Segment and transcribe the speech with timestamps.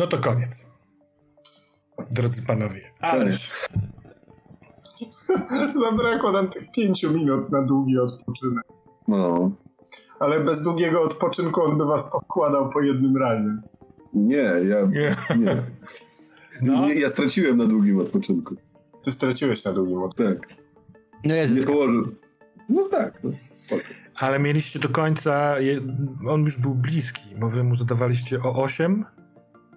[0.00, 0.66] No to koniec.
[2.10, 2.80] Drodzy panowie.
[3.00, 3.68] Ale Koniec.
[5.90, 8.64] Zabrakło nam tych pięciu minut na długi odpoczynek.
[9.08, 9.50] No.
[10.20, 13.56] Ale bez długiego odpoczynku on by was poskładał po jednym razie.
[14.14, 15.16] Nie, ja Nie.
[15.38, 15.62] nie.
[16.62, 16.86] No.
[16.86, 16.94] nie.
[16.94, 18.54] Ja straciłem na długim odpoczynku.
[19.04, 20.40] Ty straciłeś na długim odpoczynku.
[20.48, 20.58] Tak.
[21.24, 22.14] No ja Nie położył.
[22.68, 23.82] No tak, no, spoko.
[24.16, 25.80] Ale mieliście do końca, je-
[26.28, 29.04] on już był bliski, bo wy mu zadawaliście o 8,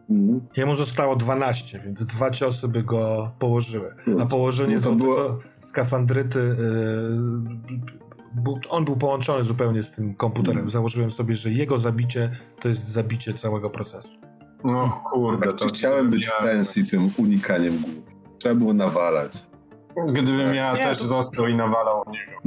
[0.10, 0.42] Mhm.
[0.58, 3.96] jemu zostało 12, więc dwa ciosy by go położyły.
[4.22, 6.40] A położenie No to złotego było- skafandryty,
[8.46, 10.58] yy, on był połączony zupełnie z tym komputerem.
[10.58, 10.70] Mhm.
[10.70, 14.10] Założyłem sobie, że jego zabicie to jest zabicie całego procesu.
[14.64, 15.66] No kurde, to...
[15.68, 17.94] Chciałem być fancy tym unikaniem głów.
[18.40, 19.46] Trzeba było nawalać.
[20.08, 22.42] Gdybym ja Nie, też to- został i nawalał niego.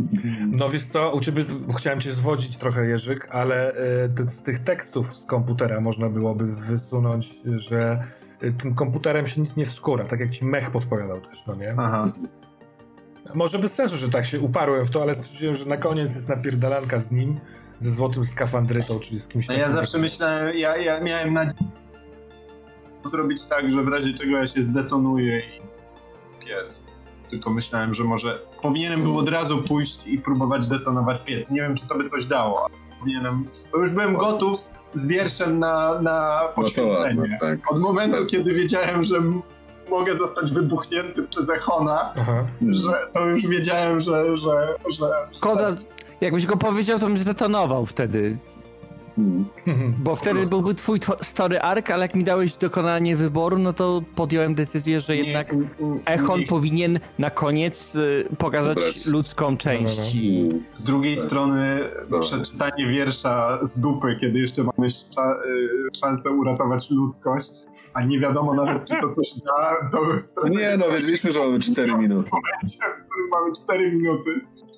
[0.50, 1.44] No wiesz co, u ciebie
[1.78, 3.72] chciałem cię zwodzić trochę Jerzyk, ale
[4.16, 8.04] te, z tych tekstów z komputera można byłoby wysunąć, że
[8.40, 11.74] e, tym komputerem się nic nie wskóra, tak jak ci mech podpowiadał też, no nie?
[11.78, 12.12] Aha.
[13.34, 16.28] Może bez sensu, że tak się uparłem w to, ale stwierdziłem, że na koniec jest
[16.28, 17.40] napierdalanka z nim,
[17.78, 21.70] ze złotym skafandrytą, czyli z kimś No ja zawsze myślałem, ja, ja miałem nadzieję
[23.04, 25.60] zrobić tak, że w razie czego ja się zdetonuję i
[26.46, 26.82] piec.
[27.30, 31.50] Tylko myślałem, że może powinienem był od razu pójść i próbować detonować piec.
[31.50, 34.60] Nie wiem, czy to by coś dało, ale powinienem, bo już byłem gotów
[34.92, 37.20] z wierszem na, na No to poświęcenie.
[37.20, 37.72] ładne, tak.
[37.72, 38.26] Od momentu, Tak.
[38.26, 39.16] kiedy wiedziałem, że
[39.90, 42.46] mogę zostać wybuchnięty przez Echona, Aha.
[42.70, 45.06] że to już wiedziałem, że, że, że
[45.36, 45.76] Szkoda,
[46.20, 48.36] jakbyś go powiedział, to bym zdetonował wtedy.
[49.18, 49.94] Mhm.
[49.98, 54.02] Bo wtedy byłby twój tw- story arc, ale jak mi dałeś dokonanie wyboru, no to
[54.14, 55.54] podjąłem decyzję, że jednak
[56.06, 60.14] Echon nie powinien na koniec y, pokazać ludzką część.
[60.14, 60.64] i- Mhm.
[60.74, 61.24] Z drugiej Tak.
[61.24, 62.18] strony Dobra.
[62.20, 64.92] przeczytanie wiersza z dupy, kiedy jeszcze mamy y,
[66.00, 67.50] szansę uratować ludzkość,
[67.94, 71.38] a nie wiadomo nawet, czy to coś da, to już stracenie Nie no, wiedzieliśmy, że
[71.38, 72.30] mamy 4 minuty.
[72.30, 74.30] w momencie, w którym mamy 4 minuty.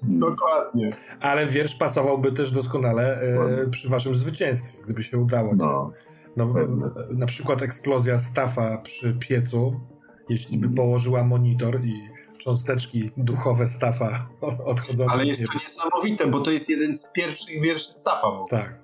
[0.02, 0.90] Dokładnie.
[1.20, 5.54] Ale wiersz pasowałby też doskonale e, przy waszym zwycięstwie, gdyby się udało.
[5.56, 5.92] No.
[6.36, 6.84] No, Pewnie.
[7.16, 9.80] na przykład eksplozja stafa przy piecu,
[10.28, 10.74] jeśli by Mhm.
[10.74, 12.02] położyła monitor i
[12.38, 14.28] cząsteczki duchowe stafa
[14.64, 18.22] odchodzące Ale jest to niesamowite, bo to jest jeden z pierwszych wierszy Stafa.
[18.22, 18.62] ogóle.
[18.62, 18.78] Tak.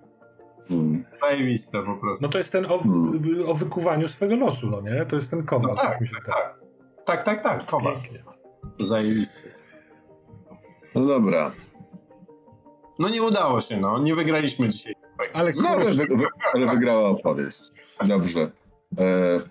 [0.70, 1.04] Mm.
[1.20, 2.22] Zajebiste po prostu.
[2.22, 3.20] No to jest ten o, Hmm.
[3.46, 5.06] o wykuwaniu swego losu, no nie?
[5.06, 6.54] To jest ten kowal, No tak, tak tak, tak.
[7.04, 7.94] Tak, tak, tak, kowal.
[8.02, 8.25] Pięknie.
[8.81, 9.53] Zajebisty.
[10.94, 11.50] No dobra.
[12.99, 13.99] No nie udało się, no.
[13.99, 14.94] Nie wygraliśmy dzisiaj.
[15.34, 16.25] Ale No, ale, wy, wy,
[16.55, 17.62] ale wygrała opowieść.
[18.06, 18.50] Dobrze.
[18.99, 19.05] E,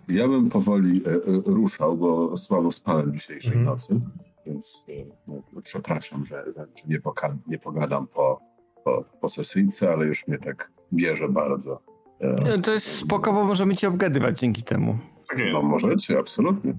[0.09, 3.65] ja bym powoli e, e, ruszał, bo słabo spałem dzisiejszej Mhm.
[3.65, 3.99] nocy,
[4.45, 4.91] więc e,
[5.27, 8.39] no, przepraszam, że, że nie, poka- nie pogadam po,
[8.83, 11.79] po, po sesyjce, ale już mnie tak bierze bardzo.
[12.19, 14.97] E, No, To jest spoko, bo możemy cię obgadywać dzięki temu.
[15.29, 16.73] Tak no możecie, absolutnie.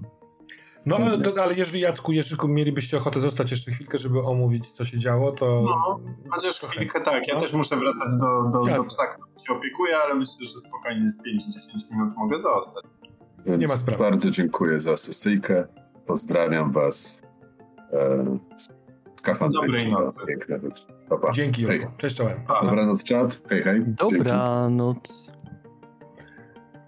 [0.85, 4.83] No ale, do- ale jeżeli Jacku, Jerzyku mielibyście ochotę zostać jeszcze chwilkę, żeby omówić, co
[4.83, 5.63] się działo, to...
[5.65, 7.41] No, Chociaż chwilkę tak, ja No.
[7.41, 11.17] też muszę wracać do, do, do psa, który się opiekuje, ale myślę, że spokojnie z
[11.17, 11.21] 5-10
[11.91, 12.83] minut mogę zostać.
[13.45, 13.99] Więc Nie ma sprawy.
[14.03, 15.67] Bardzo dziękuję za sesyjkę.
[16.07, 17.21] Pozdrawiam was.
[17.93, 18.37] E,
[19.15, 19.67] skafandrycznie.
[19.67, 20.25] Dobrej nocy.
[20.27, 20.83] Piękne rzeczy.
[21.09, 21.31] Pa, pa.
[21.31, 21.61] Dzięki.
[21.61, 21.91] Jurku.
[21.97, 22.37] Cześć, czołem.
[22.47, 22.61] Pa.
[22.65, 23.41] Dobranoc, czat.
[23.49, 23.85] Hej, hej.
[24.09, 24.29] Dzięki.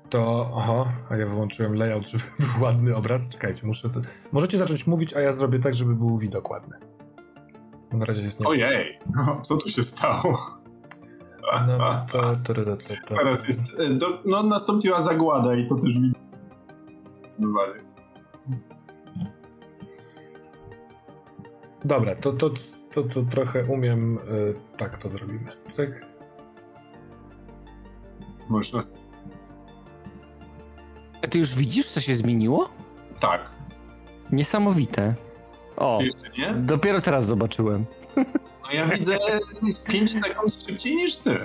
[0.10, 3.30] To, aha, a ja wyłączyłem layout, żeby był ładny obraz.
[3.30, 3.90] Czekajcie, muszę...
[4.32, 6.78] Możecie zacząć mówić, a ja zrobię tak, żeby był widok ładny.
[7.92, 8.48] Na razie jest nie...
[8.48, 10.58] Ojej, no, co tu się stało?
[11.68, 12.78] No, to, to, to, to,
[13.08, 13.16] to.
[13.16, 16.28] Teraz jest, e, do, no nastąpiła zagłada i to też widać.
[21.86, 22.50] Dobra, to, to,
[22.94, 25.52] to, to trochę umiem, y, tak to zrobimy.
[25.68, 26.06] Cyk.
[28.50, 28.82] Można...
[31.24, 32.70] A ty już widzisz, co się zmieniło?
[33.20, 33.50] Tak.
[34.32, 35.16] Niesamowite.
[35.78, 36.54] O, Ty jeszcze nie?
[36.54, 37.86] dopiero teraz zobaczyłem.
[38.68, 39.18] No ja widzę
[39.88, 41.38] 5 sekund szybciej niż ty.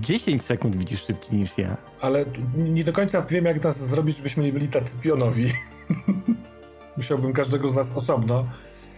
[0.00, 1.76] 10 sekund widzisz szybciej niż ja.
[2.00, 2.24] Ale
[2.56, 5.52] nie do końca wiem, jak nas zrobić, żebyśmy nie byli tacy pionowi.
[6.96, 8.44] Musiałbym każdego z nas osobno.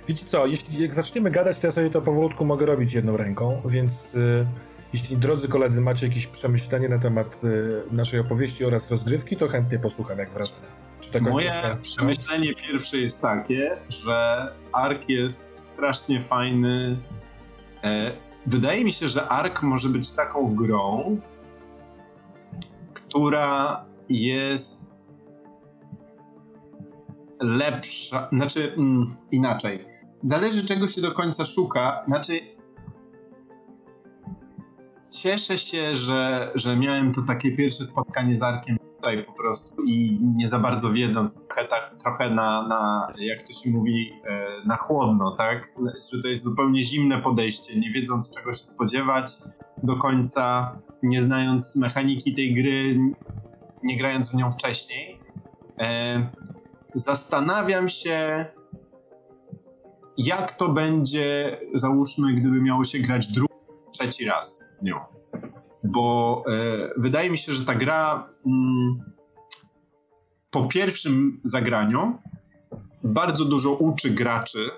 [0.08, 3.62] Wiecie co, jeśli jak zaczniemy gadać, to ja sobie to powolutku mogę robić jedną ręką,
[3.64, 4.46] więc y,
[4.92, 9.78] jeśli drodzy koledzy macie jakieś przemyślenie na temat y, naszej opowieści oraz rozgrywki, to chętnie
[9.78, 10.68] posłucham, jak wrażenie.
[11.20, 11.52] Moje
[11.82, 16.98] przemyślenie pierwsze jest takie, że Ark jest strasznie fajny.
[17.84, 18.12] E,
[18.46, 21.20] wydaje mi się, że Ark może być taką grą,
[22.94, 24.86] która jest
[27.40, 29.86] lepsza, znaczy mm, inaczej.
[30.24, 32.40] Zależy czego się do końca szuka, znaczy
[35.10, 40.18] cieszę się, że, że miałem to takie pierwsze spotkanie z Arkiem, tutaj po prostu i
[40.36, 44.76] nie za bardzo wiedząc, trochę, tak, trochę na, na, jak to się mówi, e, na
[44.76, 45.72] chłodno, tak?
[46.12, 49.36] Że to jest zupełnie zimne podejście, nie wiedząc czego się spodziewać
[49.82, 52.98] do końca, nie znając mechaniki tej gry,
[53.82, 55.20] nie grając w nią wcześniej.
[55.78, 56.26] E,
[56.94, 58.46] zastanawiam się,
[60.16, 63.54] jak to będzie, załóżmy, gdyby miało się grać drugi,
[63.92, 65.00] trzeci raz nią.
[65.84, 66.52] Bo e,
[66.96, 69.12] wydaje mi się, że ta gra mm,
[70.50, 72.18] po pierwszym zagraniu
[73.04, 74.70] bardzo dużo uczy graczy,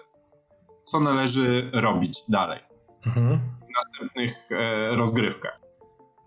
[0.85, 2.61] co należy robić dalej
[3.06, 3.38] Mhm.
[3.38, 5.61] w następnych e, rozgrywkach.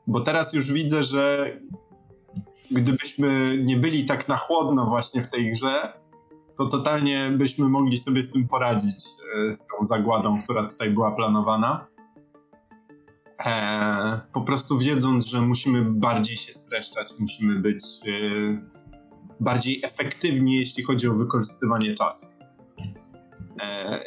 [0.08, 1.52] Bo teraz już widzę, że
[2.72, 5.94] gdybyśmy nie byli tak na chłodno właśnie w tej grze,
[6.58, 9.06] to totalnie byśmy mogli sobie z tym poradzić,
[9.50, 11.86] e, z tą zagładą, która tutaj była planowana.
[13.46, 18.62] E, po prostu wiedząc, że musimy bardziej się streszczać, musimy być e,
[19.40, 22.26] bardziej efektywni, jeśli chodzi o wykorzystywanie czasu.
[23.62, 24.00] E,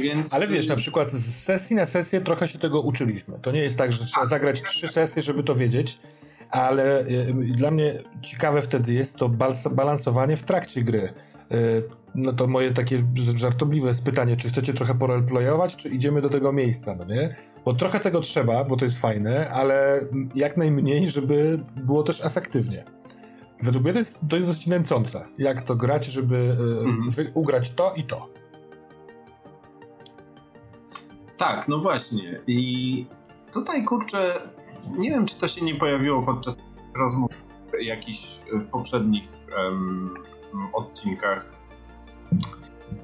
[0.00, 0.34] więc...
[0.34, 3.38] Ale wiesz, na przykład z sesji na sesję trochę się tego uczyliśmy.
[3.42, 5.98] To nie jest tak, że trzeba zagrać trzy sesje, żeby to wiedzieć,
[6.50, 9.28] ale y, dla mnie ciekawe wtedy jest to
[9.70, 11.12] balansowanie w trakcie gry.
[11.52, 11.82] Y,
[12.14, 12.98] No to moje takie
[13.36, 17.36] żartobliwe pytanie, czy chcecie trochę poroleplayować, czy idziemy do tego miejsca, no nie?
[17.64, 20.00] Bo trochę tego trzeba, bo to jest fajne, ale
[20.34, 22.84] jak najmniej, żeby było też efektywnie.
[23.62, 26.50] Według mnie to jest, to jest dosyć nęcące, jak to grać, żeby y,
[26.88, 27.10] Mhm.
[27.10, 28.28] wy- ugrać to i to.
[31.36, 32.40] Tak, no właśnie.
[32.46, 33.06] I
[33.52, 34.34] tutaj kurczę,
[34.98, 36.56] nie wiem, czy to się nie pojawiło podczas
[36.96, 37.30] rozmów
[37.80, 39.28] jakichś w poprzednich
[40.72, 41.46] odcinkach,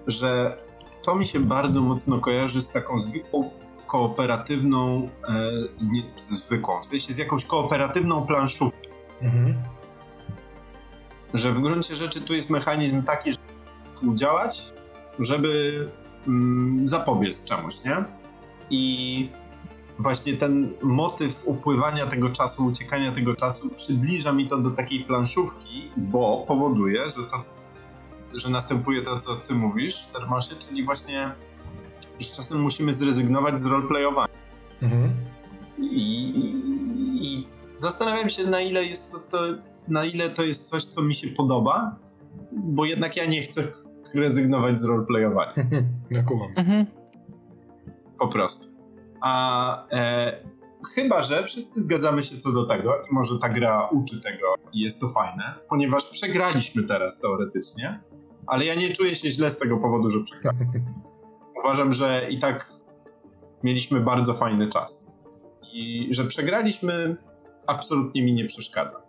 [0.07, 0.59] że
[1.03, 3.51] to mi się bardzo mocno kojarzy z taką zwykłą
[3.87, 5.51] kooperatywną, e,
[5.93, 8.79] nie zwykłą, w sensie z jakąś kooperatywną planszówką,
[9.23, 9.55] Mhm.
[11.35, 13.39] że w gruncie rzeczy tu jest mechanizm taki, że
[14.15, 14.73] działać,
[15.19, 15.89] żeby
[16.27, 18.05] mm, zapobiec czemuś, nie?
[18.71, 19.31] I
[19.99, 25.91] właśnie ten motyw upływania tego czasu, uciekania tego czasu przybliża mi to do takiej planszówki,
[25.97, 27.45] bo powoduje, że to,
[28.35, 31.31] że następuje to, co ty mówisz, Termosie, czyli właśnie,
[32.21, 34.35] że czasem musimy zrezygnować z roleplayowania.
[34.83, 35.13] Mhm.
[35.79, 36.55] I, i,
[37.27, 39.39] I zastanawiam się, na ile jest to, to,
[39.89, 41.97] na ile to jest coś, co mi się podoba,
[42.53, 43.73] bo jednak ja nie chcę
[44.15, 45.55] rezygnować z roleplayowania.
[46.11, 46.49] Ja kumam.
[46.57, 46.87] Mhm.
[48.19, 48.74] Po prostu.
[49.21, 50.37] A e,
[50.95, 54.81] chyba, że wszyscy zgadzamy się co do tego i może ta gra uczy tego i
[54.81, 58.01] jest to fajne, ponieważ przegraliśmy teraz teoretycznie,
[58.47, 60.85] ale ja nie czuję się źle z tego powodu, że przegraliśmy.
[61.65, 62.73] Uważam, że i tak
[63.63, 65.07] mieliśmy bardzo fajny czas.
[65.73, 67.17] I że przegraliśmy
[67.67, 69.03] absolutnie mi nie przeszkadza.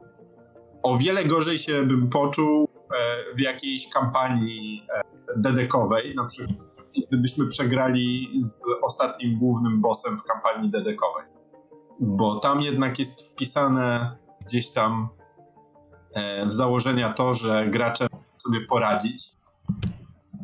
[0.83, 5.01] O wiele gorzej się bym poczuł e, w jakiejś kampanii e,
[5.38, 6.75] dedekowej, na przykład
[7.07, 11.25] gdybyśmy przegrali z ostatnim głównym bossem w kampanii dedekowej.
[11.99, 15.09] Bo tam jednak jest wpisane gdzieś tam
[16.13, 19.35] e, w założenia to, że gracze sobie poradzić.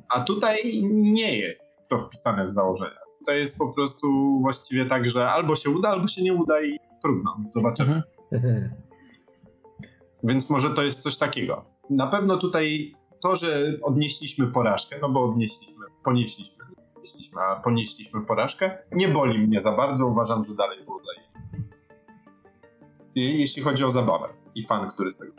[0.09, 2.99] A tutaj nie jest to wpisane w założenia.
[3.19, 6.79] Tutaj jest po prostu właściwie tak, że albo się uda, albo się nie uda i
[7.03, 7.37] trudno.
[7.53, 8.03] Zobaczymy.
[8.31, 8.69] Mhm.
[10.23, 11.65] Więc może to jest coś takiego.
[11.89, 15.70] Na pewno tutaj to, że odnieśliśmy porażkę, no bo odnieśliśmy,
[16.03, 20.07] ponieśliśmy, nie odnieśliśmy, a ponieśliśmy porażkę, nie boli mnie za bardzo.
[20.07, 21.31] Uważam, że dalej było zajebiście.
[23.15, 25.33] I Jeśli chodzi o zabawę i fan, który z tego.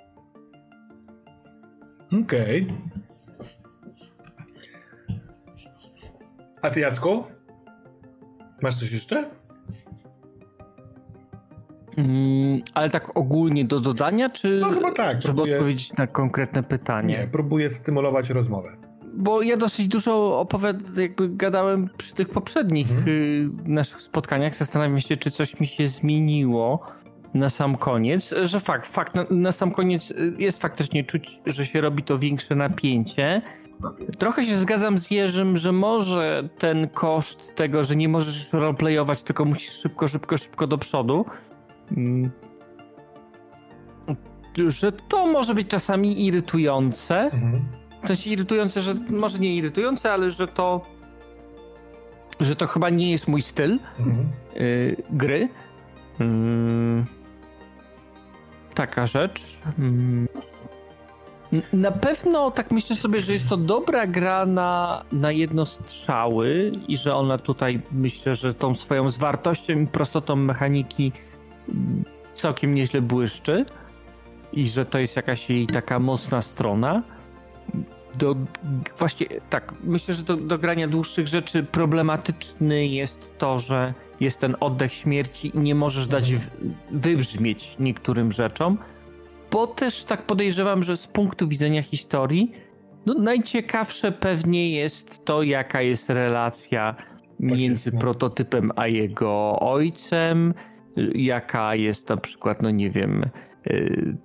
[2.24, 2.66] Okej.
[6.62, 7.24] A ty, Jacku?
[8.62, 9.30] Masz coś jeszcze?
[11.96, 15.22] Mm, ale tak ogólnie do dodania, czy No chyba tak.
[15.22, 17.18] żeby Próbuję, odpowiedzieć na konkretne pytanie?
[17.18, 18.76] nie, próbuję stymulować rozmowę.
[19.14, 23.08] Bo ja dosyć dużo opowiad- jakby gadałem przy tych poprzednich Mhm.
[23.08, 24.54] y, naszych spotkaniach.
[24.54, 26.86] Zastanawiam się, czy coś mi się zmieniło
[27.34, 28.34] na sam koniec.
[28.42, 32.18] Że fakt, fakt, na, na sam koniec y, jest faktycznie czuć, że się robi to
[32.18, 33.42] większe napięcie.
[34.18, 39.44] Trochę się zgadzam z Jerzym, że może ten koszt tego, że nie możesz roleplayować, tylko
[39.44, 41.24] musisz szybko, szybko, szybko do przodu.
[41.96, 42.30] mm,
[44.68, 47.20] Że to może być czasami irytujące.
[47.20, 47.62] Mhm.
[48.04, 50.80] W sensie irytujące, że może nie irytujące, ale że to
[52.40, 54.28] że to chyba nie jest mój styl Mhm.
[54.56, 55.48] y, gry.
[56.20, 57.06] Mm,
[58.74, 59.42] taka rzecz.
[59.78, 60.28] Mm.
[61.72, 67.14] Na pewno tak myślę sobie, że jest to dobra gra na, na jednostrzały i że
[67.14, 71.12] ona tutaj myślę, że tą swoją zwartością i prostotą mechaniki
[71.68, 72.04] mm,
[72.34, 73.64] całkiem nieźle błyszczy.
[74.52, 77.02] i że to jest jakaś jej taka mocna strona.
[78.18, 78.36] Do,
[78.98, 84.56] właśnie tak, myślę, że do, do grania dłuższych rzeczy problematyczny jest to, że jest ten
[84.60, 86.50] oddech śmierci i nie możesz dać w,
[86.90, 88.78] wybrzmieć niektórym rzeczom,
[89.50, 92.52] bo też tak podejrzewam, że z punktu widzenia historii,
[93.06, 98.00] no najciekawsze pewnie jest to, jaka jest relacja Tak między jest, no.
[98.00, 100.54] prototypem a jego ojcem,
[101.14, 103.24] jaka jest na przykład, no nie wiem,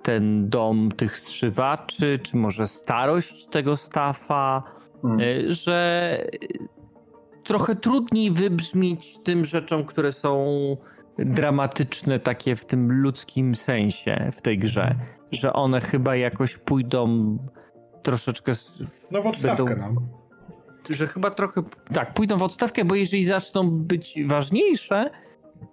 [0.03, 4.63] ten dom tych strzywaczy, czy może starość tego stafa,
[5.03, 5.19] Mm.
[5.19, 6.17] y, że
[7.43, 10.47] trochę trudniej wybrzmieć tym rzeczom, które są
[11.19, 14.95] dramatyczne, takie w tym ludzkim sensie w tej grze,
[15.31, 17.37] że one chyba jakoś pójdą
[18.03, 18.51] troszeczkę
[19.11, 19.93] No w odstawkę, Będą-
[20.89, 20.95] no.
[20.95, 21.63] że chyba trochę
[21.93, 25.09] tak, pójdą w odstawkę, bo jeżeli zaczną być ważniejsze,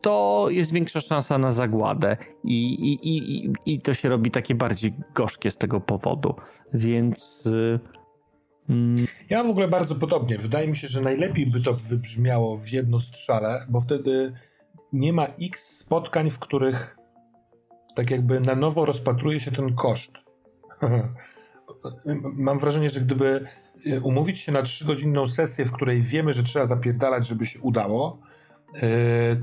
[0.01, 4.95] to jest większa szansa na zagładę i, i, i, i, to się robi takie bardziej
[5.15, 6.35] gorzkie z tego powodu.
[6.75, 7.81] Więc y,
[8.69, 10.39] mm, Ja w ogóle bardzo podobnie.
[10.39, 14.33] Wydaje mi się, że najlepiej by to wybrzmiało w jedno strzale, bo wtedy
[14.93, 16.97] nie ma x spotkań, w których
[17.95, 20.13] tak jakby na nowo rozpatruje się ten koszt.
[22.23, 23.45] Mam wrażenie, że gdyby
[23.87, 28.19] y, umówić się na trzygodzinną sesję, w której wiemy, że trzeba zapierdalać, żeby się udało,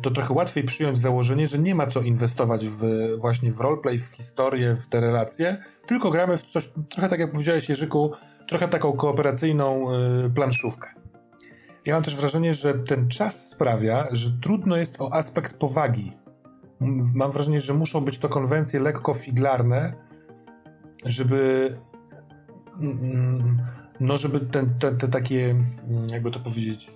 [0.02, 2.84] to trochę łatwiej przyjąć założenie, że nie ma co inwestować w,
[3.18, 5.58] właśnie w roleplay, w historię, w te relacje,
[5.88, 8.12] tylko gramy w coś, trochę tak jak powiedziałeś Jerzyku,
[8.48, 9.96] trochę taką kooperacyjną
[10.26, 10.90] y, planszówkę.
[11.86, 16.14] Ja mam też wrażenie, że ten czas sprawia, że trudno jest o aspekt powagi.
[17.14, 19.94] Mam wrażenie, że muszą być to konwencje lekko figlarne,
[21.06, 21.70] żeby
[22.80, 23.58] mm,
[24.00, 26.92] no żeby ten, te, te takie, mm, jakby to powiedzieć,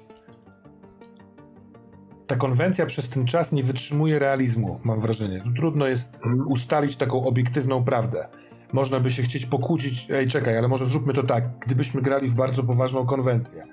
[2.28, 5.42] ta konwencja przez ten czas nie wytrzymuje realizmu, mam wrażenie.
[5.42, 8.28] Tu trudno jest ustalić taką obiektywną prawdę.
[8.74, 12.36] Można by się chcieć pokłócić, ej czekaj, ale może zróbmy to tak, gdybyśmy grali w
[12.36, 13.64] bardzo poważną konwencję,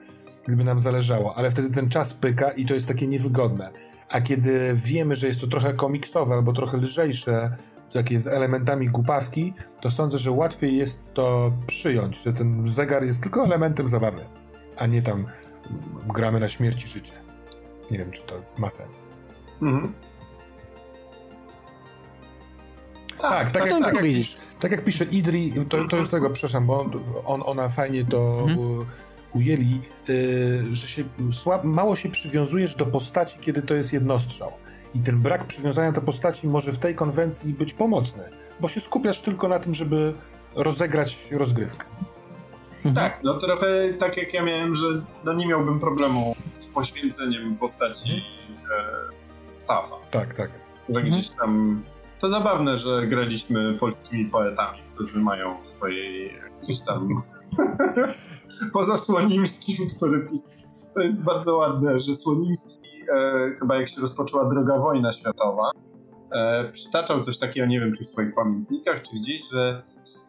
[0.46, 3.70] gdyby nam zależało, ale wtedy ten czas pyka i to jest takie niewygodne.
[4.08, 7.56] A kiedy wiemy, że jest to trochę komiksowe albo trochę lżejsze,
[7.92, 13.22] takie z elementami głupawki, to sądzę, że łatwiej jest to przyjąć, że ten zegar jest
[13.22, 14.24] tylko elementem zabawy,
[14.78, 15.26] a nie tam
[16.14, 17.21] gramy na śmierć i życie.
[17.92, 19.02] Nie wiem, czy to ma sens.
[19.62, 19.92] Mhm.
[23.18, 24.26] Tak, tak, to jak, tak, tak jak,
[24.60, 26.86] tak jak pisze Idri, to, to jest tego, przepraszam, bo
[27.24, 28.58] on, ona fajnie to Mhm.
[28.58, 28.86] u,
[29.34, 34.52] ujęli, y, że się słab, mało się przywiązujesz do postaci, kiedy to jest jednostrzał.
[34.94, 38.22] I ten brak przywiązania do postaci może w tej konwencji być pomocny,
[38.60, 40.14] bo się skupiasz tylko na tym, żeby
[40.54, 41.86] rozegrać rozgrywkę.
[42.84, 42.94] mhm.
[42.94, 43.66] Tak, no trochę
[43.98, 44.86] tak jak ja miałem, że
[45.24, 46.36] no nie miałbym problemu
[46.74, 49.22] poświęceniem postaci e,
[49.58, 49.96] Staffa.
[50.10, 50.50] Tak, tak.
[50.88, 51.06] Że Mhm.
[51.06, 51.82] gdzieś tam...
[52.20, 57.08] To zabawne, że graliśmy polskimi poetami, którzy mają swojej gdzieś tam...
[58.72, 60.52] Poza Słonimskim, który pisał.
[60.94, 62.78] To jest bardzo ładne, że Słonimski
[63.14, 65.70] e, chyba jak się rozpoczęła druga wojna światowa,
[66.32, 69.82] e, przytaczał coś takiego, nie wiem czy w swoich pamiętnikach, czy gdzieś, że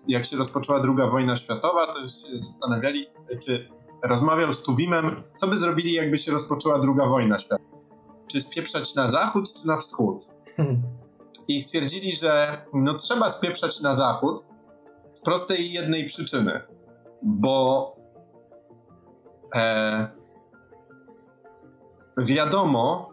[0.07, 3.03] jak się rozpoczęła druga wojna światowa, to się zastanawiali,
[3.45, 3.69] czy
[4.03, 7.77] rozmawiał z Tuwimem, co by zrobili, jakby się rozpoczęła druga wojna światowa.
[8.27, 10.27] Czy spieprzać na zachód, czy na wschód?
[11.47, 14.45] I stwierdzili, że no trzeba spieprzać na zachód
[15.13, 16.61] z prostej jednej przyczyny,
[17.21, 17.95] bo
[19.55, 20.07] e,
[22.17, 23.09] wiadomo,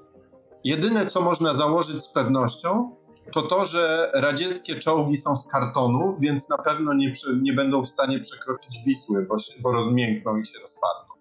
[0.65, 2.97] jedyne co można założyć z pewnością,
[3.33, 7.13] to to, że radzieckie czołgi są z kartonu, więc na pewno nie,
[7.43, 11.15] nie będą w stanie przekroczyć Wisły, bo, się, bo rozmiękną i się rozpadną.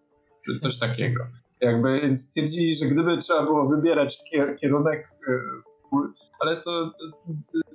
[0.46, 1.24] Czy coś takiego.
[1.62, 5.42] Jakby więc stwierdzili, że gdyby trzeba było wybierać kier, kierunek, e,
[6.40, 6.92] ale to,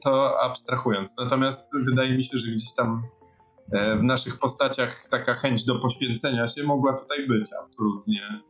[0.02, 1.16] to, abstrahując.
[1.18, 3.02] Natomiast wydaje mi się, że gdzieś tam
[3.72, 8.42] e, w naszych postaciach taka chęć do poświęcenia się mogła tutaj być absolutnie.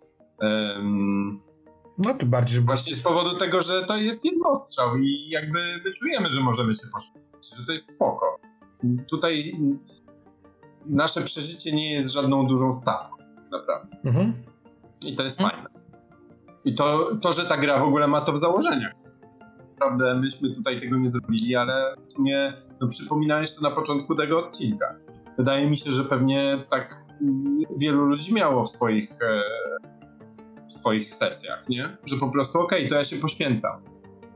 [1.98, 5.92] No tym bardziej, że Właśnie z powodu tego, że to jest jednostrzał i jakby my
[5.92, 8.38] czujemy, że możemy się poświęcić, że to jest spoko.
[9.10, 9.56] Tutaj
[10.86, 13.16] nasze przeżycie nie jest żadną dużą stawką,
[13.52, 13.96] naprawdę.
[14.04, 14.32] Mhm.
[15.00, 15.62] I to jest Mhm.
[15.62, 15.80] fajne.
[16.64, 18.92] I to, to, że ta gra w ogóle ma to w założeniach.
[19.70, 24.38] Naprawdę myśmy tutaj tego nie zrobili, ale w sumie no, przypominałeś to na początku tego
[24.38, 24.94] odcinka.
[25.38, 27.04] Wydaje mi się, że pewnie tak
[27.76, 29.42] wielu ludzi miało w swoich, e,
[30.74, 31.96] swoich sesjach, nie?
[32.06, 33.80] Że po prostu okej, to ja się poświęcam.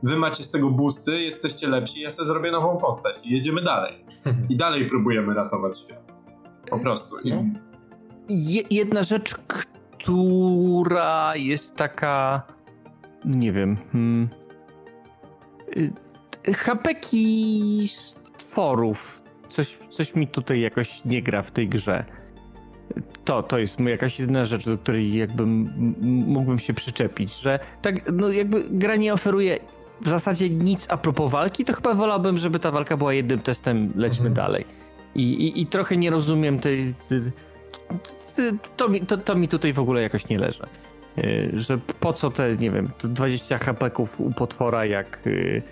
[0.03, 4.05] Wy macie z tego boosty, jesteście lepsi, ja sobie zrobię nową postać i jedziemy dalej.
[4.49, 6.13] I dalej próbujemy ratować świat.
[6.71, 7.19] Po prostu.
[7.19, 7.45] I, No.
[8.29, 9.35] Je, jedna rzecz,
[9.93, 12.43] która jest taka,
[13.25, 14.29] nie wiem, hmm,
[15.77, 15.93] y,
[16.55, 17.89] hapeki
[18.59, 19.23] potworów.
[19.49, 22.05] Coś, coś mi tutaj jakoś nie gra w tej grze.
[23.25, 25.47] To, to jest jakaś jedyna rzecz, do której jakby
[26.27, 29.59] mógłbym się przyczepić, że tak, no jakby gra nie oferuje
[30.01, 33.93] w zasadzie nic a propos walki, to chyba wolałbym, żeby ta walka była jednym testem,
[33.97, 34.35] lećmy mhm.
[34.35, 34.65] dalej.
[35.15, 36.95] I, i, I, trochę nie rozumiem tej...
[38.77, 40.63] to, mi, to, to mi tutaj w ogóle jakoś nie leży.
[41.19, 45.63] Y, że po co te, nie wiem, 20 hapeków u potwora, jak y,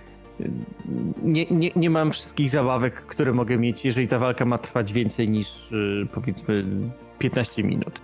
[1.22, 5.28] nie, nie, nie mam wszystkich zabawek, które mogę mieć, jeżeli ta walka ma trwać więcej
[5.28, 6.64] niż y, powiedzmy
[7.18, 8.00] 15 minut.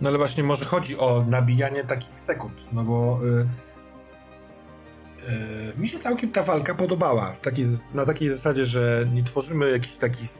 [0.00, 3.46] No ale właśnie może chodzi o nabijanie takich sekund, no bo yy,
[5.28, 7.64] yy, mi się całkiem ta walka podobała takiej,
[7.94, 10.38] na takiej zasadzie, że nie tworzymy jakichś takich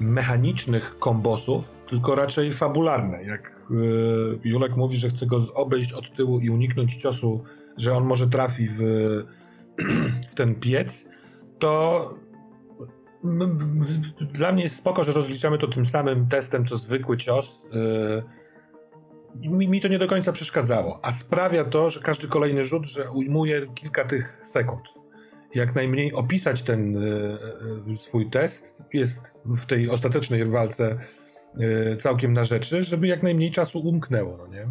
[0.00, 3.22] mechanicznych kombosów, tylko raczej fabularne.
[3.22, 7.44] Jak yy, Julek mówi, że chce go obejść od tyłu i uniknąć ciosu,
[7.76, 8.80] że on może trafi w,
[10.30, 11.04] w ten piec,
[11.58, 12.14] to
[14.20, 17.66] dla mnie jest spoko, że rozliczamy to tym samym testem, co zwykły cios.
[19.40, 22.86] Yy, mi, mi to nie do końca przeszkadzało, a sprawia to, że każdy kolejny rzut,
[22.86, 24.94] że ujmuje kilka tych sekund
[25.54, 28.78] jak najmniej opisać ten y, swój test.
[28.92, 30.98] Jest w tej ostatecznej walce
[31.60, 34.68] y, całkiem na rzeczy, żeby jak najmniej czasu umknęło, no nie?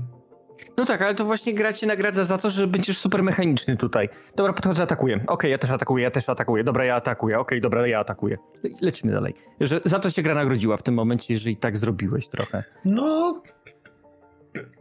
[0.77, 4.09] No tak, ale to właśnie gra cię nagradza za to, że będziesz super mechaniczny tutaj.
[4.35, 5.15] Dobra, podchodzę, atakuję.
[5.15, 6.63] Okej, okay, ja też atakuję, ja też atakuję.
[6.63, 7.39] Dobra, ja atakuję.
[7.39, 8.37] Okej, okay, dobra, ja atakuję.
[8.81, 9.35] Lecimy dalej.
[9.59, 12.63] Że za to cię gra nagrodziła w tym momencie, jeżeli tak zrobiłeś trochę.
[12.85, 13.41] No,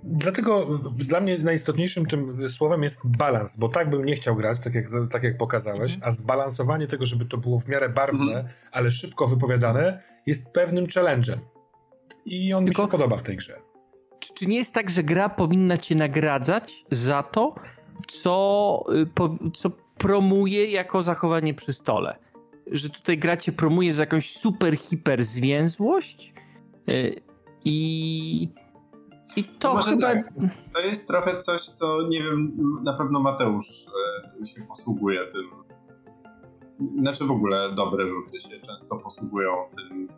[0.05, 4.75] Dlatego dla mnie najistotniejszym tym słowem jest balans, bo tak bym nie chciał grać, tak
[4.75, 6.09] jak, tak jak pokazałeś, mhm.
[6.09, 8.47] a zbalansowanie tego, żeby to było w miarę barwne, mhm.
[8.73, 11.37] ale szybko wypowiadane, jest pewnym challenge'em.
[12.25, 13.72] I on Tylko, mi się podoba w tej grze.
[14.23, 17.55] Czy, czy nie jest tak, że gra powinna cię nagradzać za to,
[18.09, 22.19] co, y, po, co promuje jako zachowanie przy stole?
[22.67, 26.35] Że tutaj gra cię promuje za jakąś super, hiper zwięzłość
[26.87, 27.23] yy,
[27.65, 28.49] i
[29.37, 30.01] i to Może chyba...
[30.01, 30.33] Tak.
[30.75, 33.87] To jest trochę coś, co nie wiem, na pewno Mateusz
[34.43, 35.51] e, się posługuje tym.
[36.99, 40.09] Znaczy w ogóle dobre rzuty się często posługują tym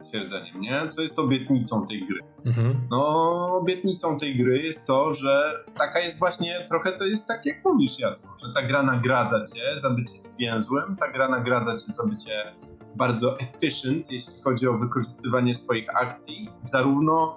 [0.00, 0.88] stwierdzeniem, nie?
[0.88, 2.20] Co jest obietnicą tej gry?
[2.46, 2.80] Mhm.
[2.90, 7.64] No, obietnicą tej gry jest to, że taka jest właśnie, trochę to jest tak jak
[7.64, 12.06] mówisz, Jacku, że ta gra nagradza cię za bycie zwięzłym, ta gra nagradza cię za
[12.06, 12.52] bycie
[12.96, 17.36] bardzo efficient, jeśli chodzi o wykorzystywanie swoich akcji, zarówno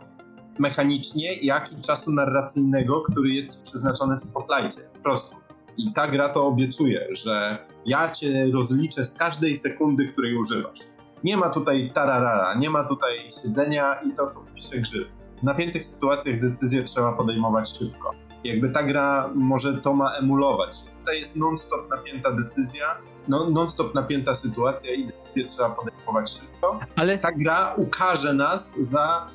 [0.60, 4.82] mechanicznie, jak i czasu narracyjnego, który jest przeznaczony w spotlightie.
[4.93, 5.36] Po prostu.
[5.78, 10.80] I ta gra to obiecuje, że ja cię rozliczę z każdej sekundy, której używasz.
[11.23, 15.05] Nie ma tutaj tararara, nie ma tutaj siedzenia i to, co pisze gry.
[15.39, 18.12] W napiętych sytuacjach decyzje trzeba podejmować szybko.
[18.43, 20.83] Jakby ta gra może to ma emulować.
[20.99, 26.79] Tutaj jest non-stop napięta decyzja, no, non-stop napięta sytuacja i decyzje trzeba podejmować szybko.
[26.95, 29.27] Ale ta gra ukaże nas za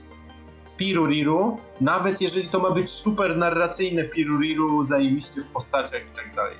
[0.76, 6.56] Piruriru, nawet jeżeli to ma być super narracyjne Piruriru, zajebiście w postaciach i tak dalej.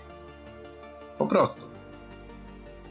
[1.19, 1.68] Po prostu.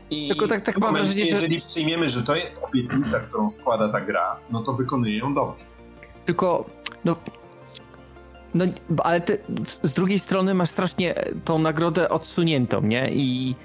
[0.10, 1.32] I Tylko tak, tak mam wrażenie, że...
[1.32, 5.64] jeżeli przyjmiemy, że to jest obietnica, którą składa ta gra, no to wykonuje ją dobrze.
[6.26, 6.66] Tylko,
[7.06, 7.16] no...
[8.54, 8.66] No,
[9.04, 9.38] ale ty,
[9.84, 11.16] z drugiej strony masz strasznie
[11.46, 13.10] tą nagrodę odsuniętą, nie?
[13.12, 13.56] I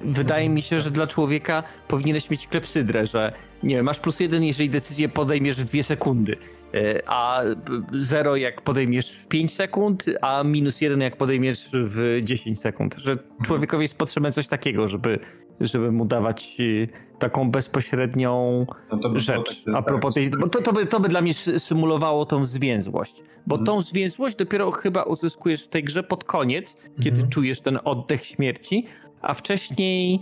[0.00, 4.44] wydaje mi się, że dla człowieka powinieneś mieć klepsydrę, że nie wiem, masz plus jeden,
[4.44, 6.36] jeżeli decyzję podejmiesz w dwie sekundy.
[6.74, 7.42] E, a
[7.92, 12.94] 0 jak podejmiesz w 5 sekund, a minus 1 jak podejmiesz w 10 sekund.
[12.98, 15.18] Że człowiekowi jest potrzebne coś takiego, żeby,
[15.62, 18.66] żeby mu dawać e, taką bezpośrednią
[19.02, 19.64] no rzecz.
[19.74, 23.22] A propos tej, bo to, to, by, to by dla mnie symulowało tą zwięzłość.
[23.46, 23.66] Bo hmm.
[23.66, 27.30] tą zwięzłość dopiero chyba uzyskujesz w tej grze pod koniec, kiedy hmm.
[27.30, 28.86] czujesz ten oddech śmierci,
[29.22, 30.20] a wcześniej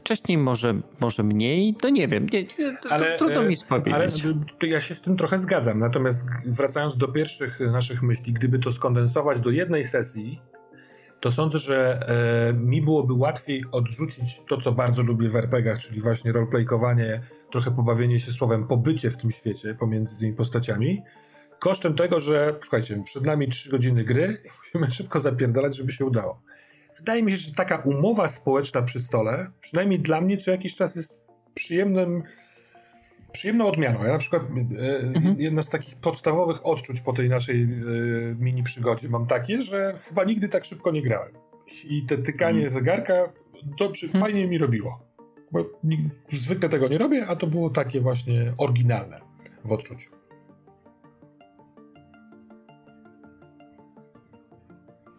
[0.00, 2.44] wcześniej może, może mniej, to nie wiem, nie,
[2.82, 3.94] to, ale, trudno mi powiedzieć.
[3.94, 8.72] Ale ja się z tym trochę zgadzam, natomiast wracając do pierwszych naszych myśli, gdyby to
[8.72, 10.40] skondensować do jednej sesji,
[11.20, 16.00] to sądzę, że e, mi byłoby łatwiej odrzucić to, co bardzo lubię w RPGach, czyli
[16.00, 21.02] właśnie roleplaykowanie, trochę pobawienie się słowem pobycie w tym świecie pomiędzy tymi postaciami,
[21.58, 26.04] kosztem tego, że słuchajcie, przed nami 3 godziny gry i musimy szybko zapierdalać, żeby się
[26.04, 26.42] udało.
[26.98, 30.96] Wydaje mi się, że taka umowa społeczna przy stole, przynajmniej dla mnie co jakiś czas
[30.96, 31.14] jest
[31.54, 32.22] przyjemnym,
[33.32, 34.04] przyjemną odmianą.
[34.04, 35.36] Ja na przykład e, mhm.
[35.38, 37.66] jedno z takich podstawowych odczuć po tej naszej e,
[38.38, 41.32] mini przygodzie mam takie, że chyba nigdy tak szybko nie grałem.
[41.84, 42.70] I te tykanie mhm.
[42.70, 43.32] zegarka
[43.78, 44.24] dobrze, mhm.
[44.24, 45.00] fajnie mi robiło.
[45.52, 49.20] Bo nigdy, zwykle tego nie robię, a to było takie właśnie oryginalne
[49.64, 50.20] w odczuciu.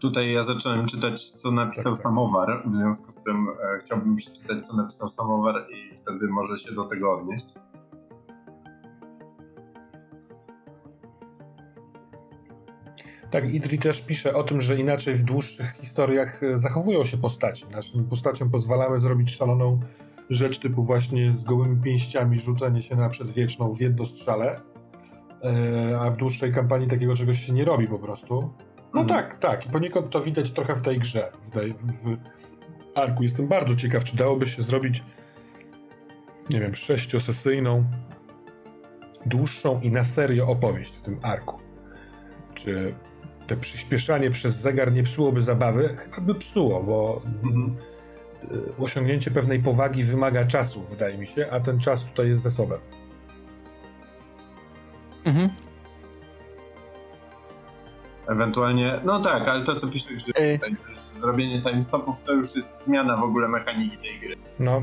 [0.01, 2.03] Tutaj ja zacząłem czytać, co napisał Tak, tak.
[2.03, 6.71] Samowar, w związku z tym e, chciałbym przeczytać, co napisał Samowar i wtedy może się
[6.71, 7.45] do tego odnieść.
[13.31, 17.65] Tak, Idri też pisze o tym, że inaczej w dłuższych historiach e, zachowują się postaci.
[17.71, 19.79] Naszym postaciom pozwalamy zrobić szaloną
[20.29, 24.61] rzecz typu właśnie z gołymi pięściami rzucenie się na przedwieczną w jedno strzale,
[25.43, 28.53] e, a w dłuższej kampanii takiego czegoś się nie robi po prostu.
[28.93, 29.07] No Mhm.
[29.07, 29.65] tak, tak.
[29.65, 32.17] I poniekąd to widać trochę w tej grze, w, tej, w
[32.95, 33.23] Arku.
[33.23, 35.03] Jestem bardzo ciekaw, czy dałoby się zrobić,
[36.49, 37.85] nie wiem, sześciosesyjną,
[39.25, 41.57] dłuższą i na serio opowieść w tym Arku.
[42.53, 42.95] Czy
[43.47, 45.95] te przyspieszanie przez zegar nie psułoby zabawy?
[45.97, 47.75] Chyba by psuło, bo Mhm.
[48.51, 52.79] y, osiągnięcie pewnej powagi wymaga czasu, wydaje mi się, a ten czas tutaj jest zasobem.
[55.25, 55.49] Mhm.
[58.27, 60.59] Ewentualnie, no tak, ale to co pisze Grzyb, tutaj,
[61.15, 64.35] że zrobienie time stopów to już jest zmiana w ogóle mechaniki tej gry.
[64.59, 64.81] No,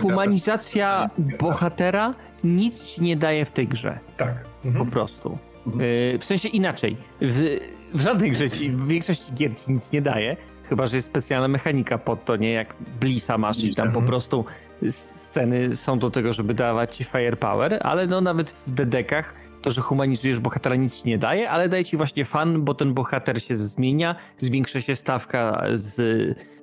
[0.00, 3.98] Humanizacja bohatera nic nie daje w tej grze.
[4.16, 4.44] tak.
[4.62, 4.90] Po Mhm.
[4.90, 5.38] prostu.
[5.66, 5.80] Mhm.
[5.84, 6.96] Y, W sensie inaczej.
[7.20, 7.58] W,
[7.94, 10.36] w żadnej grze ci, w większości gier ci nic nie daje,
[10.68, 14.06] chyba że jest specjalna mechanika pod to, nie jak Blissa masz i tam po Mhm.
[14.06, 14.44] prostu
[14.90, 19.80] sceny są do tego, żeby dawać ci firepower, ale no nawet w dedekach to, że
[19.80, 23.56] humanizujesz bohatera nic ci nie daje, ale daje ci właśnie fan, bo ten bohater się
[23.56, 25.96] zmienia, zwiększa się stawka z,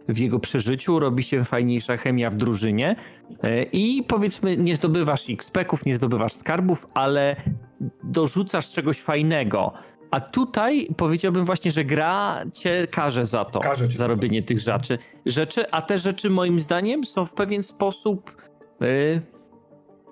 [0.08, 2.96] w jego przeżyciu, robi się fajniejsza chemia w drużynie
[3.44, 7.36] e, i powiedzmy nie zdobywasz XP-ków, nie zdobywasz skarbów, ale
[8.04, 9.74] dorzucasz czegoś fajnego.
[10.12, 14.98] A tutaj powiedziałbym właśnie, że gra cię karze za to, Karze za robienie tych rzeczy,
[15.26, 18.32] rzeczy, a te rzeczy moim zdaniem są w pewien sposób
[18.82, 19.22] y,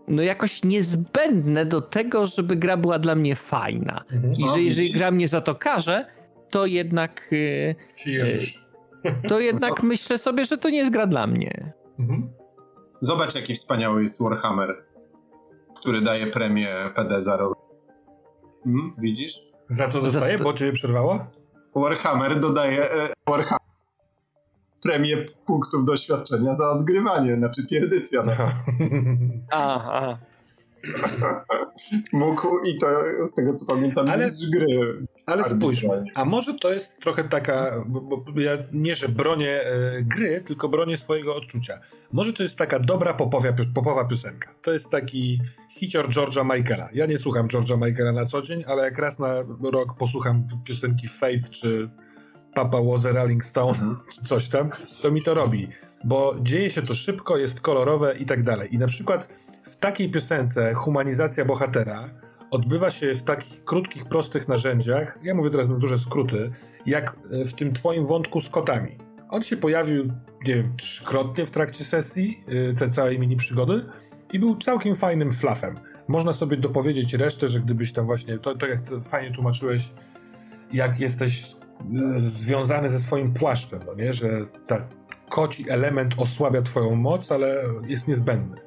[0.07, 4.03] no jakoś niezbędne do tego, żeby gra była dla mnie fajna.
[4.11, 4.33] Mhm.
[4.33, 4.99] I No, że jeżeli widzisz?
[4.99, 6.05] gra mnie za to karze,
[6.49, 7.75] to jednak, y,
[8.05, 8.65] jeżysz.
[9.27, 11.73] to jednak myślę sobie, że to nie jest gra dla mnie.
[11.99, 12.29] Mhm.
[13.01, 14.75] Zobacz, jaki wspaniały jest Warhammer,
[15.87, 17.53] który daje premię PD za roz...
[18.63, 19.33] Hmm, widzisz?
[19.69, 20.35] Za co dostaję?
[20.35, 21.25] sto- Bo ciebie przerwało?
[21.75, 23.67] Warhammer dodaje e, Warhammer
[24.83, 28.23] premię punktów doświadczenia za odgrywanie, znaczy pierdycja.
[28.23, 28.31] No.
[29.57, 30.17] A.
[32.13, 32.87] Mógł i to
[33.27, 35.07] z tego co pamiętam Ale- z gry.
[35.25, 40.01] Ale spójrzmy, a może to jest trochę taka, bo, bo ja nie, że bronię e,
[40.01, 41.79] gry, tylko bronię swojego odczucia.
[42.11, 44.53] Może to jest taka dobra popowa, popowa piosenka.
[44.61, 46.89] To jest taki hicior George'a Michaela.
[46.93, 51.07] Ja nie słucham George'a Michaela na co dzień, ale jak raz na rok posłucham piosenki
[51.07, 51.89] Faith czy
[52.53, 54.69] Papa Was a Rolling Stone czy coś tam,
[55.01, 55.67] to mi to robi.
[56.03, 58.75] Bo dzieje się to szybko, jest kolorowe i tak dalej.
[58.75, 59.27] I na przykład
[59.67, 62.09] w takiej piosence humanizacja bohatera
[62.51, 66.51] odbywa się w takich krótkich, prostych narzędziach, ja mówię teraz na duże skróty,
[66.85, 68.97] jak e, w tym twoim wątku z kotami.
[69.29, 70.05] On się pojawił,
[70.45, 73.85] nie wiem, trzykrotnie w trakcie sesji e, tej całej mini przygody
[74.33, 75.75] i był całkiem fajnym flafem.
[76.07, 79.93] Można sobie dopowiedzieć resztę, że gdybyś tam właśnie, to, to jak fajnie tłumaczyłeś,
[80.73, 84.13] jak jesteś e, związany ze swoim płaszczem, no nie?
[84.13, 84.87] że ta
[85.29, 88.66] koci element osłabia twoją moc, ale jest niezbędny.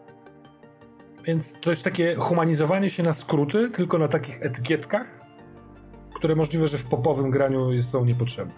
[1.25, 5.21] Więc to jest takie humanizowanie się na skróty, tylko na takich etykietkach,
[6.15, 8.55] które możliwe, że w popowym graniu jest- są niepotrzebne.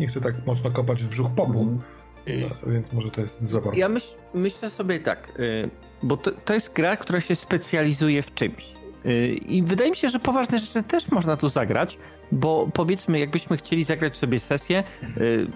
[0.00, 1.66] Nie chcę tak mocno kopać w brzuch popu,
[2.26, 3.78] no, więc może to jest zła porada.
[3.80, 5.70] Ja myśl, myślę sobie tak, y,
[6.02, 8.64] bo to, to jest gra, która się specjalizuje w czymś.
[9.06, 11.98] Y, I wydaje mi się, że poważne rzeczy też można tu zagrać,
[12.32, 14.84] bo powiedzmy, jakbyśmy chcieli zagrać sobie sesję
[15.16, 15.46] y,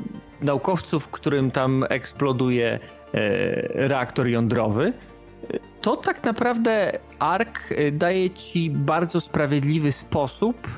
[0.41, 3.19] naukowców, którym tam eksploduje y,
[3.75, 4.93] reaktor jądrowy,
[5.81, 10.69] to tak naprawdę ARK y, daje ci bardzo sprawiedliwy sposób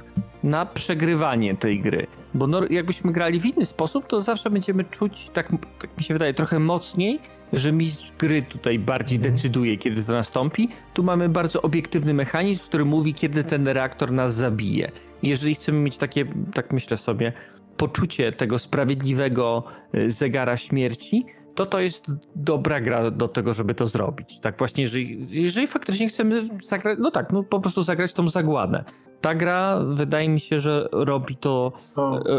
[0.43, 2.07] na przegrywanie tej gry.
[2.35, 5.49] Bo no, jakbyśmy grali w inny sposób, to zawsze będziemy czuć, tak,
[5.79, 7.21] tak mi się wydaje, trochę mocniej,
[7.53, 9.35] że mistrz gry tutaj bardziej Mhm.
[9.35, 10.69] decyduje, kiedy to nastąpi.
[10.95, 14.93] Tu mamy bardzo obiektywny mechanizm, który mówi, kiedy ten reaktor nas zabije.
[15.23, 17.33] Jeżeli chcemy mieć takie, tak myślę sobie,
[17.77, 23.87] poczucie tego sprawiedliwego y, zegara śmierci, to to jest dobra gra do tego, żeby to
[23.87, 24.41] zrobić.
[24.41, 28.85] Tak właśnie, jeżeli, jeżeli faktycznie chcemy zagrać, no tak, no po prostu zagrać tą zagładę.
[29.21, 32.39] Ta gra wydaje mi się, że robi to No, e, e,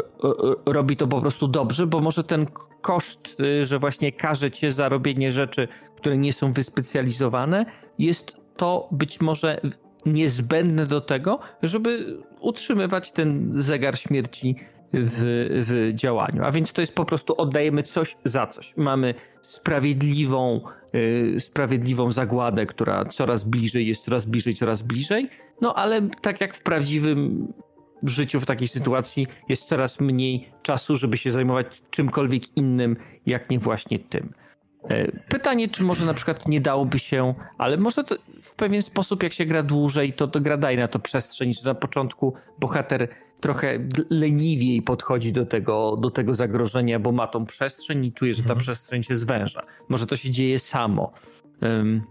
[0.68, 2.48] e, robi to po prostu dobrze, bo może ten
[2.82, 7.66] koszt, y, że właśnie każe cię za robienie rzeczy, które nie są wyspecjalizowane,
[8.00, 9.62] jest to być może
[10.06, 14.56] niezbędne do tego, żeby utrzymywać ten zegar śmierci
[15.04, 15.20] w,
[15.68, 16.44] w działaniu.
[16.44, 18.74] A więc to jest po prostu oddajemy coś za coś.
[18.78, 20.62] Mamy sprawiedliwą,
[20.96, 25.30] y, sprawiedliwą zagładę, która coraz bliżej jest, coraz bliżej, coraz bliżej.
[25.62, 27.48] No ale tak jak w prawdziwym
[28.04, 33.60] życiu w takiej sytuacji jest coraz mniej czasu, żeby się zajmować czymkolwiek innym, jak nie
[33.60, 34.34] właśnie tym.
[34.90, 38.04] E, pytanie, czy może na przykład nie dałoby się, ale może
[38.42, 41.62] w pewien sposób, jak się gra dłużej, to, to gra daj na to przestrzeń, że
[41.66, 43.08] na początku bohater
[43.40, 48.42] trochę leniwiej podchodzi do tego, do tego zagrożenia, bo ma tą przestrzeń i czuje, że
[48.42, 48.60] ta mhm.
[48.60, 49.62] przestrzeń się zwęża.
[49.90, 51.12] Może to się dzieje samo.
[51.62, 52.02] Um,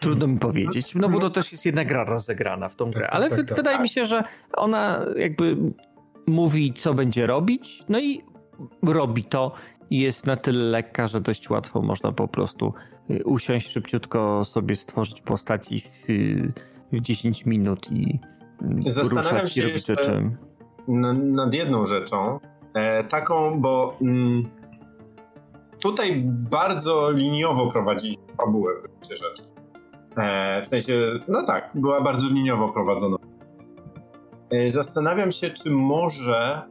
[0.00, 3.14] trudno mi powiedzieć, no bo to też jest jedna gra rozegrana w tą grę, tak,
[3.14, 5.56] ale tak, tak, wydaje mi się, że ona jakby
[6.26, 8.20] mówi, co będzie robić, no i
[8.82, 9.52] robi to
[9.90, 12.74] i jest na tyle lekka, że dość łatwo można po prostu
[13.10, 16.06] y, usiąść szybciutko, sobie stworzyć postaci w,
[16.92, 18.35] w 10 minut i y,
[18.86, 20.22] Zastanawiam się jeszcze
[21.18, 22.40] nad jedną rzeczą,
[22.74, 24.48] e, taką, bo mm,
[25.82, 29.42] tutaj bardzo liniowo prowadzi fabułę w rzeczy.
[30.16, 30.92] E, w sensie,
[31.28, 33.16] no tak, była bardzo liniowo prowadzona.
[34.50, 36.62] E, zastanawiam się, czy może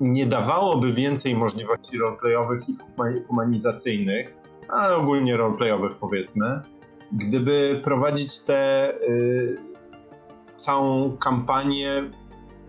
[0.00, 2.76] nie dawałoby więcej możliwości roleplayowych i
[3.28, 4.34] humanizacyjnych,
[4.68, 6.62] ale ogólnie roleplayowych powiedzmy,
[7.12, 9.69] gdyby prowadzić tę y,
[10.60, 12.10] całą kampanię,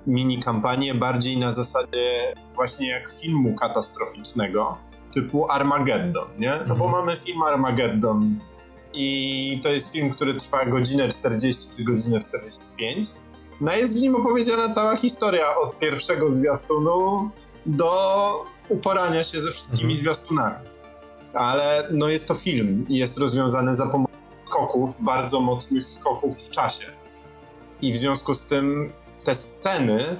[0.07, 4.77] mini kampanię bardziej na zasadzie właśnie jak filmu katastroficznego
[5.13, 6.59] typu Armageddon, nie?
[6.67, 6.91] No bo mhm.
[6.91, 8.39] mamy film Armageddon
[8.93, 13.09] i to jest film, który trwa godzinę 40 czy godzinę 45
[13.61, 17.29] no jest w nim opowiedziana cała historia od pierwszego zwiastunu
[17.65, 19.99] do uporania się ze wszystkimi mhm.
[19.99, 20.55] zwiastunami.
[21.33, 24.13] Ale no jest to film i jest rozwiązany za pomocą
[24.45, 26.85] skoków, bardzo mocnych skoków w czasie.
[27.81, 28.91] I w związku z tym
[29.23, 30.19] te sceny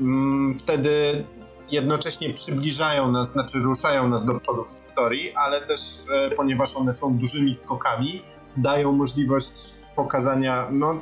[0.00, 1.24] mm, wtedy
[1.70, 6.92] jednocześnie przybliżają nas, znaczy ruszają nas do przodu w historii, ale też e, ponieważ one
[6.92, 8.22] są dużymi skokami,
[8.56, 9.52] dają możliwość
[9.96, 11.00] pokazania no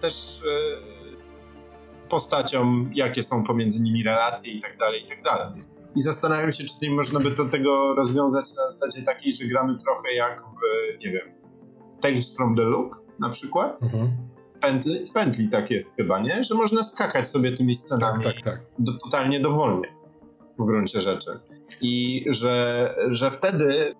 [0.00, 5.64] też e, postaciom, jakie są pomiędzy nimi relacje i tak dalej, i tak dalej.
[5.96, 9.78] I zastanawiam się, czy nie można by to tego rozwiązać na zasadzie takiej, że gramy
[9.78, 11.32] trochę jak w, nie wiem,
[12.00, 13.82] Tales from the Loop na przykład.
[13.82, 14.29] Mhm.
[14.60, 16.44] Pętli, w pętli tak jest chyba, nie?
[16.44, 18.60] Że można skakać sobie tymi scenami tak, tak, tak.
[18.78, 19.88] Do, totalnie dowolnie
[20.58, 21.30] w gruncie rzeczy.
[21.80, 23.94] I że, że wtedy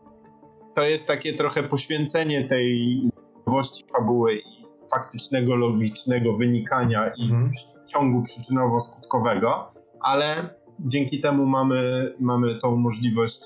[0.75, 3.01] to jest takie trochę poświęcenie tej
[3.46, 7.51] nowości fabuły i faktycznego, logicznego wynikania i mhm
[7.92, 9.64] ciągu przyczynowo-skutkowego,
[10.01, 13.40] ale dzięki temu mamy, mamy tą możliwość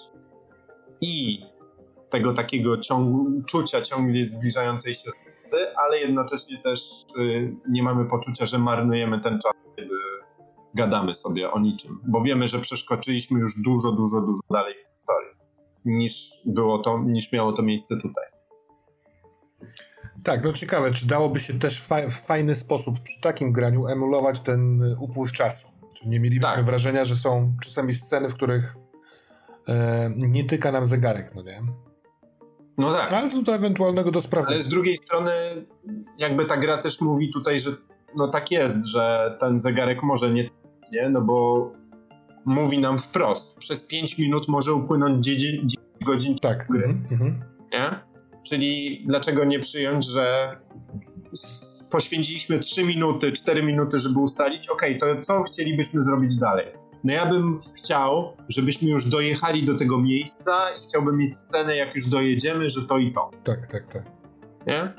[1.00, 1.42] i
[2.10, 5.10] tego takiego ciągu, czucia ciągle zbliżającej się
[5.76, 6.80] ale jednocześnie też
[7.18, 9.94] y, nie mamy poczucia, że marnujemy ten czas, kiedy
[10.74, 15.34] gadamy sobie o niczym, bo wiemy, że przeszkoczyliśmy już dużo, dużo, dużo dalej w historii
[15.84, 18.24] niż było to, niż miało to miejsce tutaj.
[20.24, 24.82] Tak, no ciekawe, czy dałoby się też w fajny sposób przy takim graniu emulować ten
[25.00, 25.66] upływ czasu?
[25.94, 26.64] Czy nie mielibyśmy tak.
[26.64, 28.76] wrażenia, że są czasami sceny, w których
[29.68, 31.60] e, nie tyka nam zegarek, no nie?
[32.78, 33.12] No tak.
[33.12, 34.56] Ale to do ewentualnego do sprawdzenia.
[34.56, 35.30] Ale z drugiej strony
[36.18, 37.70] jakby ta gra też mówi tutaj, że
[38.16, 40.48] no tak jest, że ten zegarek może nie
[40.92, 41.10] nie?
[41.10, 41.70] No bo
[42.44, 45.74] mówi nam wprost, przez 5 minut może upłynąć 10
[46.06, 46.66] godzin tak.
[46.66, 46.84] gry.
[46.84, 47.32] Mm -hmm.
[47.72, 48.00] Nie?
[48.48, 50.56] Czyli dlaczego nie przyjąć, że
[51.90, 56.66] poświęciliśmy 3 minuty, 4 minuty, żeby ustalić, ok, to co chcielibyśmy zrobić dalej?
[57.04, 61.94] No ja bym chciał, żebyśmy już dojechali do tego miejsca i chciałbym mieć scenę, jak
[61.94, 63.30] już dojedziemy, że to i to.
[63.44, 64.02] Tak, tak, tak.
[64.66, 64.92] Nie?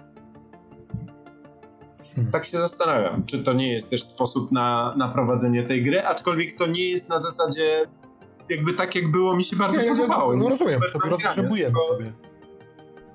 [2.15, 2.31] Hmm.
[2.31, 6.57] Tak się zastanawiam, czy to nie jest też sposób na, na prowadzenie tej gry, aczkolwiek
[6.57, 7.85] to nie jest na zasadzie
[8.49, 10.33] jakby tak, jak było, mi się bardzo nie, podobało.
[10.33, 12.13] Ja, no rozumiem, sobie rozgrzebujemy sobie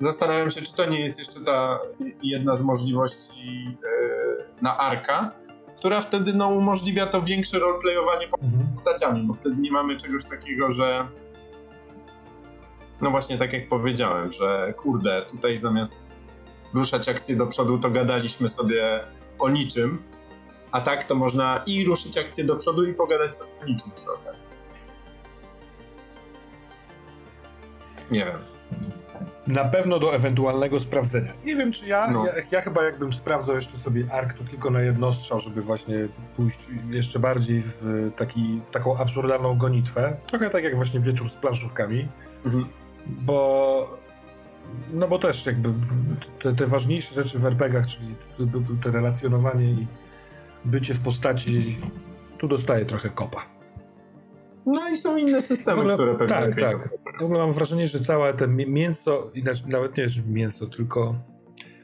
[0.00, 1.78] zastanawiam się, czy to nie jest jeszcze ta
[2.22, 5.32] jedna z możliwości e, na Arka,
[5.80, 8.72] która wtedy no, umożliwia to większe roleplayowanie mhm.
[8.74, 11.06] postaciami, bo wtedy nie mamy czegoś takiego, że
[13.00, 16.18] no właśnie tak jak powiedziałem, że kurde, tutaj zamiast
[16.74, 19.04] ruszać akcję do przodu, to gadaliśmy sobie
[19.38, 20.02] o niczym,
[20.72, 24.32] a tak to można i ruszyć akcję do przodu i pogadać sobie o niczym trochę.
[28.10, 28.59] Nie wiem
[29.50, 31.32] na pewno do ewentualnego sprawdzenia.
[31.44, 32.26] Nie wiem, czy ja, no.
[32.26, 36.58] ja, ja, chyba jakbym sprawdzał jeszcze sobie ARK, to tylko na jednostrzał, żeby właśnie pójść
[36.90, 40.16] jeszcze bardziej w, taki, w taką absurdalną gonitwę.
[40.26, 42.08] Trochę tak jak właśnie wieczór z planszówkami,
[42.44, 42.64] mhm.
[43.06, 44.00] bo
[44.92, 45.68] no bo też jakby
[46.38, 48.14] te, te ważniejsze rzeczy w RPGach, czyli
[48.82, 49.86] te relacjonowanie i
[50.64, 51.80] bycie w postaci,
[52.38, 53.59] tu dostaje trochę kopa.
[54.70, 56.88] No i są inne systemy, ogóle, które pewnie Tak, tak.
[57.18, 61.14] W ogóle mam wrażenie, że całe to mięso, inaczej, nawet nie mięso, tylko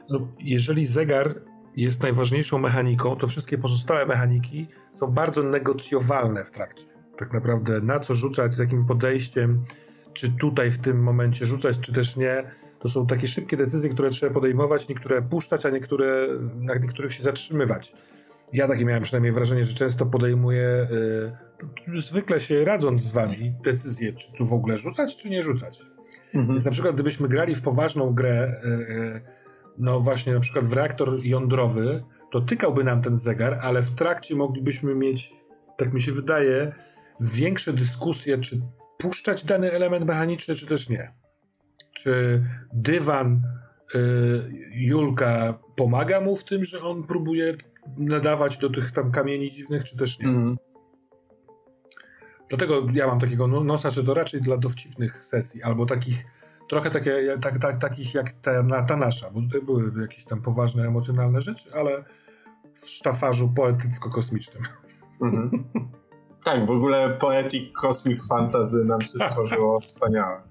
[0.09, 1.35] no, jeżeli zegar
[1.75, 6.85] jest najważniejszą mechaniką, to wszystkie pozostałe mechaniki są bardzo negocjowalne w trakcie.
[7.17, 9.61] Tak naprawdę na co rzucać, z jakim podejściem,
[10.13, 12.43] czy tutaj w tym momencie rzucać, czy też nie.
[12.79, 17.23] To są takie szybkie decyzje, które trzeba podejmować, niektóre puszczać, a niektóre, na niektórych się
[17.23, 17.93] zatrzymywać.
[18.53, 20.87] Ja takie miałem przynajmniej wrażenie, że często podejmuję,
[21.87, 25.81] yy, zwykle się radząc z wami, decyzję, czy tu w ogóle rzucać, czy nie rzucać.
[26.25, 26.47] Mhm.
[26.47, 29.21] Więc na przykład gdybyśmy grali w poważną grę, yy, yy,
[29.77, 34.35] no właśnie na przykład w reaktor jądrowy, to tykałby nam ten zegar, ale w trakcie
[34.35, 35.33] moglibyśmy mieć,
[35.77, 36.73] tak mi się wydaje,
[37.21, 38.61] większe dyskusje, czy
[38.97, 41.13] puszczać dany element mechaniczny, czy też nie.
[41.93, 43.41] Czy dywan
[43.95, 43.99] y,
[44.71, 47.53] Julka pomaga mu w tym, że on próbuje
[47.97, 50.27] nadawać do tych tam kamieni dziwnych, czy też nie.
[50.27, 50.57] Mhm.
[52.49, 56.25] Dlatego ja mam takiego no- nosa, że to raczej dla dowcipnych sesji, albo takich
[56.69, 60.41] trochę takie, tak, tak, takich jak ta, na, ta nasza, bo tutaj były jakieś tam
[60.41, 62.03] poważne, emocjonalne rzeczy, ale
[62.73, 64.63] w sztafarzu poetycko-kosmicznym.
[65.21, 65.63] Mhm.
[66.45, 70.41] Tak, w ogóle Poetic Cosmic Fantasy nam się stworzyło wspaniałe.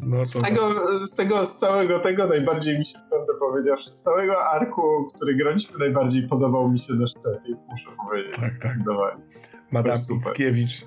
[0.00, 0.70] No Z tego,
[1.06, 5.78] z tego, z całego tego najbardziej mi się, prawdę powiedziawszy, z całego arku, który graliśmy,
[5.78, 8.34] najbardziej podobał mi się nasz setting, muszę powiedzieć.
[8.34, 8.72] Tak, tak.
[8.72, 9.22] Zdecydowanie.
[9.70, 9.98] Madame.
[10.10, 10.86] Mickiewicz.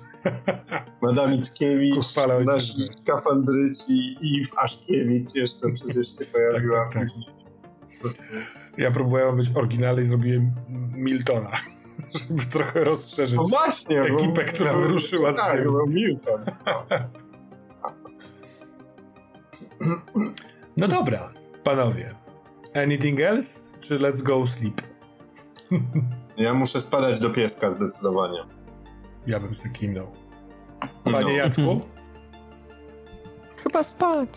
[1.02, 7.02] Madame Mickiewicz, nasi skafandryci i Iw Aszkiewicz jeszcze przecież się pojawiła tak, tak.
[7.02, 7.36] później.
[7.96, 8.22] Po prostu
[8.78, 10.52] Ja próbowałem być oryginalny i zrobiłem
[10.94, 11.50] Miltona,
[12.28, 13.36] żeby trochę rozszerzyć.
[13.36, 15.70] No właśnie, Ekipę, bo, która bo- wyruszyła z tak, ziemi.
[15.86, 16.40] Milton.
[20.76, 21.30] No dobra,
[21.64, 22.14] panowie.
[22.74, 23.60] Anything else?
[23.80, 24.82] Czy let's go sleep?
[26.36, 28.38] Ja muszę spadać do pieska zdecydowanie.
[29.26, 30.06] Ja bym se kimnął.
[31.04, 31.30] Panie No.
[31.30, 31.80] Jacku,
[33.62, 34.28] Chyba spać.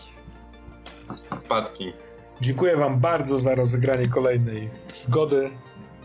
[1.38, 1.92] Spadki.
[2.40, 5.50] dziękuję wam bardzo za rozegranie kolejnej przygody.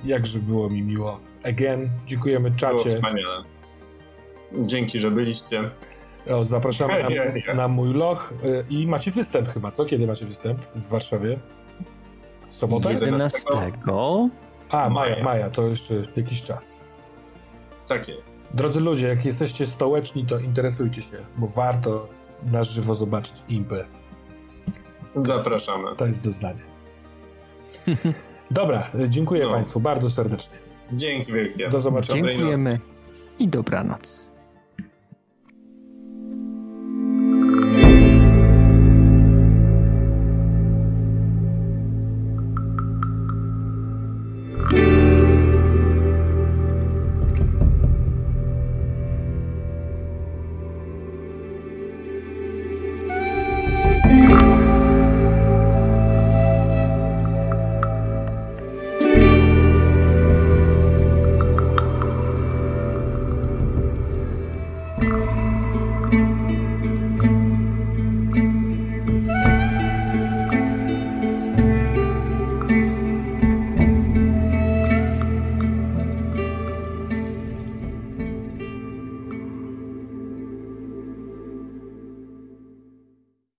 [0.04, 1.20] Jakże było mi miło.
[1.44, 2.96] Again, dziękujemy Było czacie.
[2.96, 3.44] wspaniale.
[4.62, 5.70] Dzięki, że byliście.
[6.32, 7.44] O, zapraszamy Nie, nie.
[7.48, 8.34] na, na mój loch.
[8.46, 9.86] Y, I macie występ chyba, co?
[9.86, 10.60] Kiedy macie występ?
[10.76, 11.40] W Warszawie?
[12.42, 12.94] W sobotę?
[12.94, 13.40] 11.
[13.50, 14.30] 11.
[14.70, 15.50] A, maja, Maja.
[15.50, 16.74] to jeszcze jakiś czas.
[17.88, 18.36] Tak jest.
[18.54, 22.08] Drodzy ludzie, jak jesteście stołeczni, to interesujcie się, bo warto
[22.44, 23.86] na żywo zobaczyć impę.
[25.16, 25.96] Zapraszamy.
[25.96, 26.62] To jest doznanie.
[28.52, 29.52] Dobra, y, dziękuję No.
[29.52, 30.58] Państwu bardzo serdecznie.
[30.92, 31.70] Dzięki wielkie.
[31.70, 32.30] Do zobaczenia.
[32.30, 32.80] Dziękujemy
[33.40, 34.25] i dobranoc.